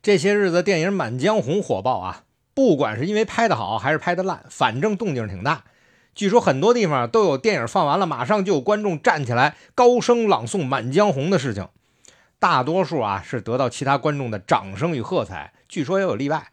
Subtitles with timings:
[0.00, 2.22] 这些日子电影《满江红》火爆啊，
[2.54, 5.64] 不管是因为拍得好还是拍得烂，反正动静挺大。
[6.14, 11.68] 据说很多地方都有电影放完了，马上就有观众站起来高声朗诵《满江红》的事情。
[12.38, 16.46] 大多数啊是得到其他观众的掌声与喝彩，据说也有例外。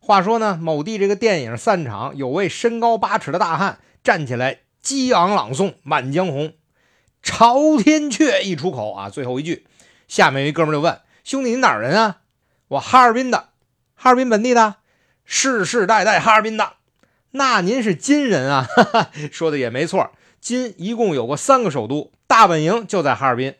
[0.00, 6.48] 话说呢，某地这个电影散场，有位身高八尺的大汉站起来激昂朗诵《满江红》，
[7.22, 9.66] 朝天阙一出口啊，最后一句，
[10.08, 12.18] 下面一哥们就问兄弟：“你哪儿人啊？”
[12.70, 13.48] 我哈尔滨的，
[13.96, 14.76] 哈尔滨本地的，
[15.24, 16.74] 世世代代哈尔滨的。
[17.32, 18.64] 那您是金人啊？
[18.64, 20.12] 哈哈，说的也没错。
[20.40, 23.56] 金一共有过三个首都，大本营就在哈尔滨。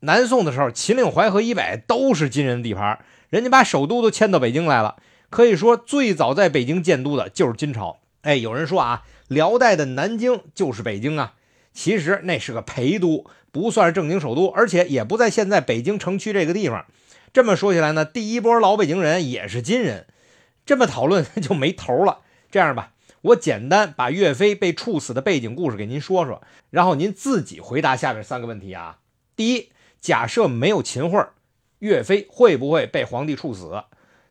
[0.00, 4.96] 南宋的时候，秦岭淮河以北都是金人的地盘，人家把首都都迁到北京来了。
[5.28, 7.98] 可以说，最早在北京建都的就是金朝。
[8.22, 11.34] 哎，有人说啊，辽代的南京就是北京啊。
[11.74, 16.86] 其实那是个陪都，不算是正经首都，而且也不在现在北京城区这个地方。
[17.36, 20.06] 这么说起来呢，第一波老北京人也是金人，
[20.64, 22.22] 这么讨论 就没头了。
[22.50, 29.00] 这样吧，我简单把岳飞被处死的背景故事给您说说，然后您自己回答下面三个问题啊。
[29.36, 31.28] 第一，假设没有秦桧，
[31.80, 33.84] 岳飞会不会被皇帝处死？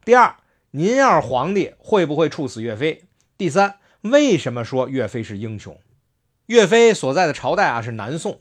[0.03, 0.38] 第二，
[0.72, 3.03] 您要是皇帝，会不会处死岳飞？
[3.38, 5.79] 第三，为什么说岳飞是英雄？
[6.47, 8.39] 岳飞所在的朝代啊是南宋，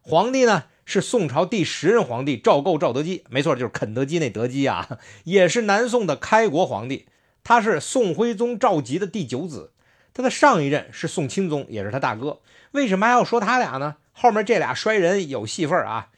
[0.00, 0.64] 皇帝呢？
[0.90, 7.06] 是宋朝第十任皇帝赵构赵德基，没错，就是肯德基那德基啊，也是南宋的开国皇帝。
[7.44, 9.70] 他是宋徽宗赵佶的第九子，
[10.12, 12.40] 他的上一任是宋钦宗，也是他大哥。
[12.72, 13.96] 为什么还要说他俩呢？
[14.10, 16.08] 后面这俩衰人有戏份啊。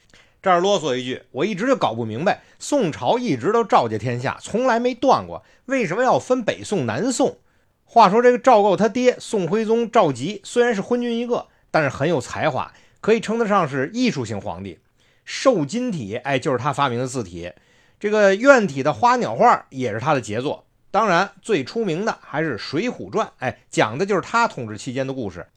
[0.41, 7.37] 这儿啰嗦一句，我一直就搞不明白，宋朝一直都赵家天下，从来没断过，为什么要分北宋南宋？
[7.85, 12.73] 话说这个赵构他爹宋徽宗赵佶虽然是昏君一个，但是很有才华。
[13.03, 14.79] 可以称得上是艺术型皇帝，
[15.25, 17.53] 瘦金体，哎，就是他发明的字体。
[17.99, 20.65] 这个院体的花鸟画也是他的杰作。
[20.93, 25.49] 当然，最出名的还是《水浒传》，哎，讲的就是他统治期间的故事。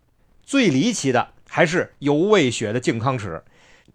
[0.44, 3.44] 最离奇的还是有魏雪的靖康耻。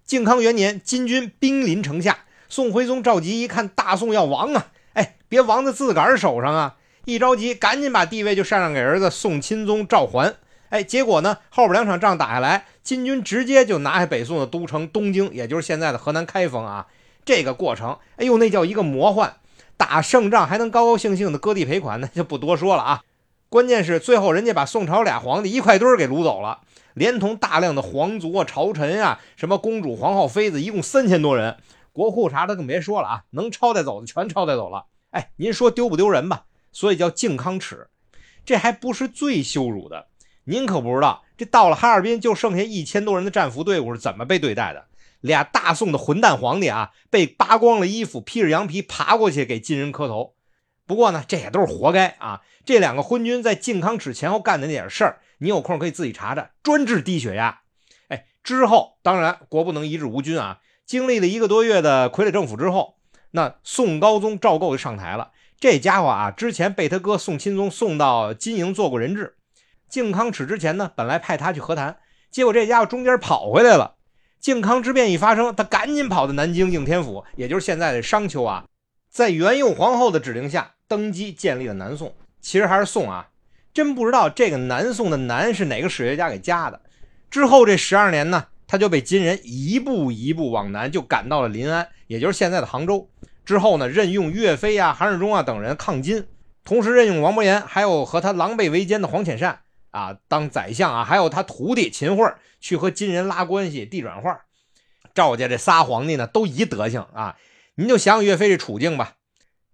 [0.04, 6.76] 靖康元年，金军兵临城下，宋徽宗赵佶一看大宋要亡啊，哎，别亡在自个儿手上啊！
[7.04, 10.36] 一着急，赶紧把地位就禅让给儿子宋钦宗赵桓。
[10.68, 12.66] 哎，结果呢，后边两场仗打下来。
[12.90, 16.88] 金军直接就拿下北宋的都城东京，也就是现在的河南开封啊。
[17.24, 19.36] 这个过程，哎呦，那叫一个魔幻！
[19.76, 23.02] 打胜仗还能高高兴兴的割地赔款，那就不多说了啊。
[23.48, 26.62] 关键是最后人家把宋朝俩皇帝一块堆儿给掳走了，
[26.94, 31.58] 连同大量的皇族啊、朝臣啊、什么公主、皇后、妃子，一共三千多人。
[31.92, 34.86] 国库啥的更别说了啊，能抄带走的全抄带走了。
[35.10, 36.46] 哎，您说丢不丢人吧？
[36.72, 37.86] 所以叫靖康耻。
[38.44, 40.08] 这还不是最羞辱的，
[40.42, 41.22] 您可不知道。
[41.40, 44.84] 这到了哈尔滨，就剩下一千多人的战俘队伍是怎么被对待的？
[45.22, 50.34] 俩大宋的混蛋皇帝啊，被扒光了衣服，披着羊皮爬过去给金人磕头。
[50.86, 52.42] 不过呢，这也都是活该啊！
[52.66, 57.60] 这两个昏君在靖康耻前后干的那点事儿，你有空可以自己查查，专治低血压。
[58.08, 60.58] 哎，之后当然国不能一日无君啊！
[60.84, 62.96] 经历了一个多月的傀儡政府之后，
[63.30, 65.30] 那宋高宗赵构就上台了。
[65.58, 69.38] 这家伙啊，之前被他哥宋钦宗送到金营做过人质。
[69.90, 71.96] 靖康耻之前呢，本来派他去和谈，
[72.30, 73.96] 结果这家伙中间跑回来了。
[74.38, 78.64] 靖康之变一发生，他赶紧跑到南京应天府，也就是现在的商丘啊，
[79.10, 82.14] 在元佑皇后的指令下登基建立了南宋。
[82.40, 83.28] 其实还是宋啊，
[83.74, 86.80] 真不知道这个南宋的南是哪个史学家给加的。
[87.28, 93.10] 之后这十二年呢，他就被金人一步一步往南，就赶到了临安，也就是现在的杭州。
[93.44, 96.26] 之后呢，任用岳飞啊、韩世忠啊等人抗金，
[96.64, 99.60] 同时任用王伯言，还有和他狼狈为奸的黄潜善。
[99.90, 104.42] 啊，当宰相啊，还有他徒弟秦桧去和金人拉关系、递转话。
[105.14, 107.36] 赵家这仨皇帝呢，都一德行啊。
[107.74, 109.14] 您就想想岳飞这处境吧。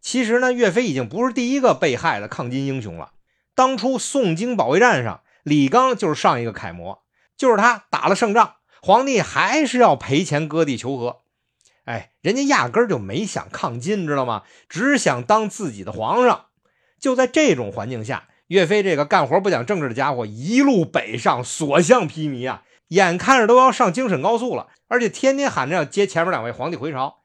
[0.01, 3.13] 其实呢，岳飞已经不是第一个被害的抗金英雄了。
[3.55, 7.03] 当初宋京保卫战上，李纲就是上一个楷模，
[7.37, 11.23] 就是他打了胜仗，皇帝还是要赔钱割地求和。
[11.85, 14.45] 哎，人家压根儿就没想抗金，知道吗？
[14.69, 16.47] 只想当自己的皇上。
[16.99, 18.29] 就在这种环境下。
[18.49, 22.63] 岳飞这个干活不讲政治的家伙，一路北上，所向披靡啊！
[22.89, 27.17] 眼看着都要上京沈高速了，而且天天喊着要接前面两位皇帝回朝。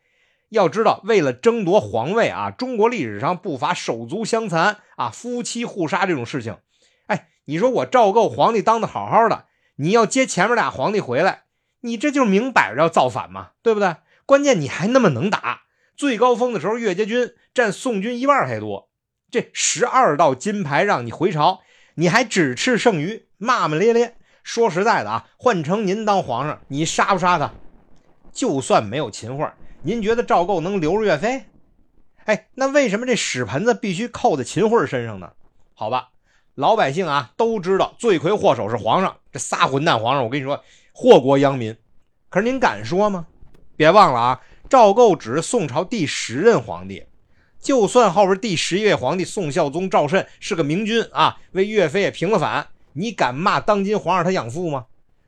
[0.49, 6.57] 要知道，为了争夺皇位啊，中国历史上不乏手足相残啊、夫妻互杀这种事情。
[7.05, 9.45] 哎，你说我赵构皇帝当的好好的，
[9.75, 11.43] 你要接前面俩皇帝回来，
[11.81, 13.97] 你这就明摆着要造反嘛，对不对？
[14.25, 15.61] 关键你还那么能打，
[15.95, 18.89] 最高峰的时候，岳家军占宋军一半还多。
[19.31, 21.61] 这十二道金牌让你回朝，
[21.95, 24.17] 你还只吃剩余，骂骂咧咧。
[24.43, 27.53] 说实在的啊，换成您当皇上，你杀不杀他？
[28.33, 29.49] 就算没有秦桧，
[29.83, 31.45] 您觉得赵构能留着岳飞？
[32.25, 35.31] 哎，那为什么这屎盆子必须扣在秦桧身上呢？
[35.73, 36.09] 好吧，
[36.55, 40.61] 老百姓啊都知道罪魁祸首是皇上，这仨混蛋皇上，我跟你说
[40.91, 41.77] 祸国殃民。
[42.29, 43.27] 可是您敢说吗？
[43.77, 47.05] 别忘了啊，赵构只是宋朝第十任皇帝，
[47.61, 54.87] 就算后边第十一位皇帝宋孝宗赵慎是个明君啊，为岳飞也平了反，你敢骂当今皇上他养父吗？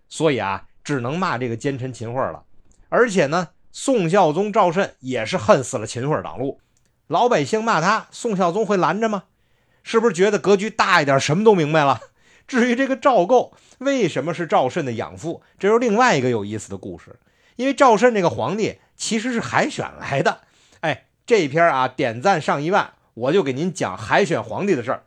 [0.10, 2.44] 所以啊，只能骂这个奸臣秦桧了。
[2.90, 6.60] 而且呢，宋孝宗赵慎也是恨死了秦桧挡路。
[7.08, 9.26] 老百姓骂他，宋孝宗会拦着吗？
[9.84, 12.02] 是不是觉得格局大一点，什么都明白了？
[12.48, 17.20] 至于这个赵构为什么是赵慎的养父，这是另外一个有意思的故事。
[17.58, 20.42] 因为赵慎这个皇帝其实是海选来的。
[21.26, 25.04] 这一篇啊点赞上一万，我就给您讲海选皇帝的事儿。